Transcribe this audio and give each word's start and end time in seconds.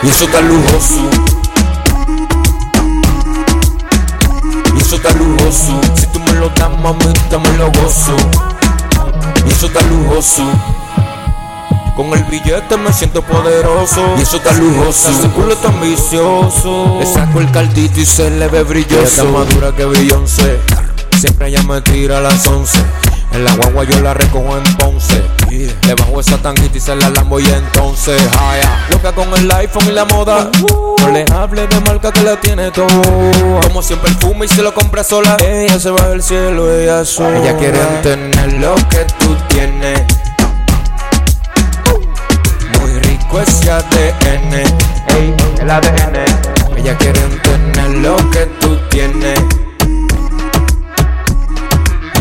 Y 0.00 0.08
eso 0.08 0.26
está 0.26 0.40
lujoso. 0.40 1.10
Y 4.74 4.80
eso 4.80 4.96
está 4.96 5.10
lujoso. 5.10 5.80
Si 5.96 6.06
tú 6.06 6.20
me 6.20 6.32
lo 6.34 6.48
das, 6.50 6.70
mamita, 6.80 7.38
me 7.38 7.56
lo 7.58 7.66
gozo. 7.72 8.16
Y 9.44 9.50
eso 9.50 9.66
está 9.66 9.80
lujoso. 9.82 10.44
Con 11.96 12.12
el 12.12 12.22
billete 12.24 12.76
me 12.76 12.92
siento 12.92 13.22
poderoso. 13.22 14.14
Y 14.16 14.22
eso 14.22 14.36
está 14.36 14.52
lujoso. 14.52 15.10
Ese 15.10 15.28
culo 15.30 15.56
tan 15.56 15.80
vicioso. 15.80 16.98
Le 17.00 17.06
saco 17.06 17.40
el 17.40 17.50
caldito 17.50 17.98
y 18.00 18.06
se 18.06 18.30
le 18.30 18.46
ve 18.46 18.62
brilloso. 18.62 19.00
Ella 19.00 19.08
está 19.08 19.24
más 19.24 19.48
dura 19.52 19.74
que 19.74 19.84
Beyoncé. 19.84 20.60
Siempre 21.18 21.48
ella 21.48 21.64
me 21.64 21.80
tira 21.80 22.18
a 22.18 22.20
las 22.20 22.46
once. 22.46 22.78
En 23.32 23.44
la 23.44 23.54
guagua 23.54 23.84
yo 23.84 24.00
la 24.00 24.14
recojo 24.14 24.56
en 24.56 24.76
Ponce. 24.76 25.22
Le 25.50 25.94
bajo 25.94 26.20
esa 26.20 26.38
tanguita 26.38 26.76
y 26.76 26.80
se 26.80 26.94
la 26.94 27.10
lambo 27.10 27.40
y 27.40 27.46
entonces 27.46 28.20
haya. 28.38 28.86
Loca 28.90 29.12
con 29.12 29.32
el 29.34 29.50
iPhone 29.50 29.86
y 29.88 29.92
la 29.92 30.04
moda. 30.04 30.50
No 31.00 31.10
le 31.12 31.24
hable 31.32 31.66
de 31.66 31.80
marca 31.80 32.12
que 32.12 32.22
la 32.22 32.40
tiene 32.40 32.70
todo. 32.70 32.86
Como 33.62 33.82
siempre 33.82 34.10
el 34.10 34.16
fume 34.16 34.46
y 34.46 34.48
se 34.48 34.62
lo 34.62 34.74
compra 34.74 35.04
sola. 35.04 35.36
Ella 35.44 35.78
se 35.78 35.90
va 35.90 36.08
del 36.08 36.22
cielo, 36.22 36.72
ella 36.72 37.04
sola. 37.04 37.38
Ella 37.38 37.56
quiere 37.56 37.78
tener 38.02 38.52
lo 38.54 38.74
que 38.88 39.04
tú 39.18 39.36
tienes. 39.48 40.02
Muy 42.80 42.98
rico 43.00 43.40
ese 43.40 43.70
ADN. 43.70 44.52
Ey, 44.52 45.34
el 45.60 45.70
ADN. 45.70 46.16
Ella 46.76 46.96
quiere 46.96 47.20
tener 47.42 47.90
lo 47.98 48.16
que 48.30 48.46
tú 48.60 48.78
tienes. 48.90 49.67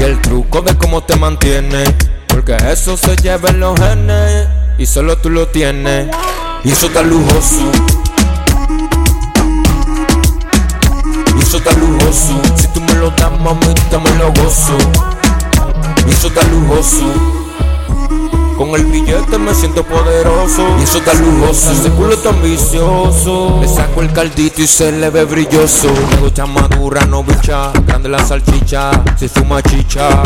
El 0.07 0.21
truco 0.21 0.61
de 0.61 0.73
cómo 0.77 1.03
te 1.03 1.17
mantiene. 1.17 1.84
Porque 2.29 2.55
eso 2.71 2.95
se 2.95 3.17
lleva 3.17 3.50
en 3.50 3.59
los 3.59 3.77
genes. 3.77 4.47
Y 4.77 4.86
solo 4.86 5.17
tú 5.17 5.30
lo 5.30 5.50
tienes. 5.50 6.08
Y 6.63 6.72
eso 6.72 6.86
está 6.88 7.02
lujoso. 7.02 7.69
Y 11.35 11.41
eso 11.41 11.58
está 11.58 11.73
lujoso. 11.73 12.41
Si 12.55 12.67
tú 12.69 12.80
me 12.80 12.94
lo 12.94 13.09
das, 13.09 13.38
mamita, 13.41 14.00
me 14.00 14.09
lo 14.11 14.31
gozo. 14.31 14.78
Y 16.08 16.11
eso 16.11 16.28
está 16.30 16.41
lujoso. 16.44 17.47
Con 18.67 18.77
el 18.81 18.85
billete 18.87 19.37
me 19.37 19.53
siento 19.53 19.81
poderoso. 19.81 20.67
Y 20.77 20.83
eso 20.83 20.97
está 20.97 21.13
lujoso. 21.13 21.71
Ese 21.71 21.89
culo 21.91 22.17
tan 22.17 22.41
vicioso. 22.41 23.59
Le 23.61 23.67
saco 23.67 24.01
el 24.01 24.11
caldito 24.11 24.61
y 24.61 24.67
se 24.67 24.91
le 24.91 25.09
ve 25.09 25.23
brilloso. 25.23 25.87
Me 26.11 26.17
gusta 26.17 26.45
madura, 26.45 27.05
no 27.05 27.23
bicha. 27.23 27.71
Grande 27.85 28.09
la 28.09 28.19
salchicha. 28.19 28.91
Si 29.15 29.29
fuma 29.29 29.61
chicha. 29.63 30.21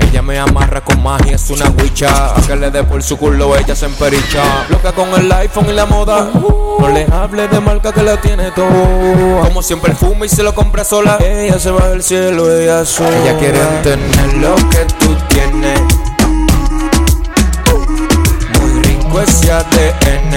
Ella 0.00 0.20
me 0.20 0.36
amarra 0.36 0.80
con 0.80 1.00
magia, 1.00 1.36
es 1.36 1.48
una 1.50 1.70
huicha. 1.70 2.34
A 2.34 2.40
que 2.40 2.56
le 2.56 2.72
dé 2.72 2.82
por 2.82 3.04
su 3.04 3.16
culo, 3.16 3.56
ella 3.56 3.76
se 3.76 3.86
empericha. 3.86 4.42
Loca 4.68 4.90
con 4.90 5.08
el 5.14 5.30
iPhone 5.30 5.66
y 5.68 5.72
la 5.72 5.86
moda. 5.86 6.28
No 6.34 6.88
le 6.88 7.04
hable 7.04 7.46
de 7.46 7.60
marca 7.60 7.92
que 7.92 8.02
la 8.02 8.20
tiene 8.20 8.50
todo. 8.50 9.42
Como 9.44 9.62
siempre 9.62 9.92
el 9.92 9.96
fume 9.96 10.26
y 10.26 10.28
se 10.28 10.42
lo 10.42 10.52
compra 10.56 10.82
sola. 10.82 11.18
Ella 11.20 11.60
se 11.60 11.70
va 11.70 11.88
del 11.88 12.02
cielo, 12.02 12.50
ella 12.50 12.84
sola. 12.84 13.16
Ella 13.16 13.38
quiere 13.38 13.60
tener 13.84 14.34
lo 14.38 14.56
que 14.56 14.84
tú 14.98 15.16
tienes. 15.28 16.05
Ese 19.22 19.50
ADN. 19.50 20.34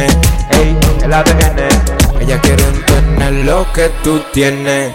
Ey, 0.52 0.78
el 1.04 1.14
ADN. 1.14 1.60
Ella 2.20 2.40
quiere 2.42 2.64
tener 2.64 3.34
lo 3.46 3.72
que 3.74 3.90
tú 4.04 4.22
tienes. 4.32 4.94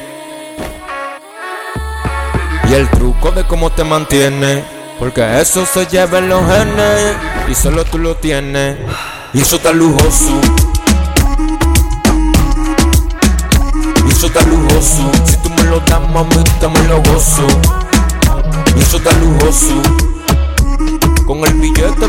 Y 2.69 2.75
el 2.75 2.89
truco 2.91 3.31
de 3.31 3.45
cómo 3.45 3.71
te 3.71 3.85
mantiene. 3.85 4.65
Porque 4.99 5.41
eso 5.41 5.67
se 5.67 5.87
lleva 5.87 6.19
en 6.19 6.29
los 6.31 6.43
genes. 6.47 7.17
Y 7.49 7.55
solo 7.55 7.85
tú 7.85 7.99
lo 7.99 8.17
tienes. 8.17 8.79
Y 9.35 9.41
eso 9.43 9.57
está 9.57 9.73
lujoso. 9.73 10.41
Y 14.06 14.11
eso 14.11 14.27
está 14.27 14.41
lujoso. 14.43 15.11
Si 15.27 15.37
tú 15.37 15.50
me 15.50 15.65
lo 15.65 15.81
das, 15.81 16.00
mamita, 16.11 16.69
me 16.69 16.89
lo 16.89 17.03
gozo. 17.03 17.47
Y 18.77 18.81
eso 18.81 18.97
está 18.97 19.12
lujoso. 19.19 20.13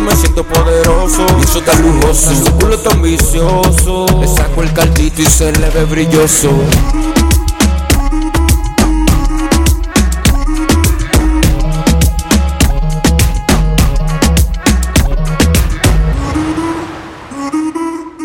Me 0.05 0.15
siento 0.15 0.43
poderoso. 0.43 1.25
Y 1.39 1.43
eso 1.43 1.59
está 1.59 1.73
lujoso. 1.79 2.31
Ese 2.31 2.51
culo 2.51 2.77
tan 2.77 3.01
vicioso. 3.01 4.05
Le 4.19 4.27
saco 4.27 4.61
el 4.61 4.71
caldito 4.71 5.21
y 5.21 5.25
se 5.25 5.51
le 5.51 5.69
ve 5.71 5.85
brilloso. 5.85 6.51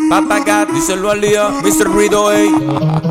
Papagat, 0.09 0.69
díselo 0.71 1.09
al 1.09 1.21
día, 1.21 1.49
Mr. 1.49 1.95
Rido, 1.95 2.31
ey. 2.31 2.49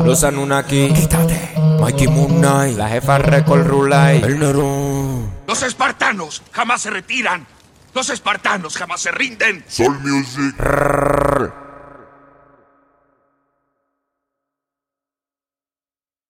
Los 0.05 0.23
Anunnaki, 0.23 0.93
quítate. 0.93 1.51
Mikey 1.81 2.07
Moon 2.07 2.39
Knight, 2.39 2.77
la 2.77 2.87
jefa 2.87 3.17
Record 3.17 3.65
Rulay, 3.65 4.21
el 4.21 4.39
Nerón. 4.39 5.29
Los 5.47 5.63
espartanos 5.63 6.43
jamás 6.51 6.83
se 6.83 6.91
retiran. 6.91 7.47
Los 7.93 8.09
espartanos 8.09 8.77
jamás 8.77 9.01
se 9.01 9.11
rinden. 9.11 9.63
Soul 9.67 9.99
Music. 9.99 10.55